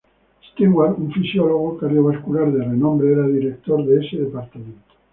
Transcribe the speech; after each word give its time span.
Stewart, 0.51 0.97
un 0.97 1.11
fisiólogo 1.11 1.77
cardiovascular 1.77 2.51
de 2.51 2.63
renombre, 2.63 3.11
era 3.11 3.27
director 3.27 3.85
de 3.85 4.03
ese 4.03 4.17
Departamento. 4.17 4.95